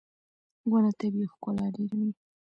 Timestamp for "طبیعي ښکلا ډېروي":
0.99-2.11